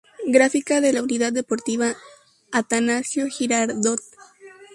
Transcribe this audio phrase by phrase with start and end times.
[0.25, 1.93] Gráfica de la Unidad deportiva
[2.51, 3.99] Atanasio Girardot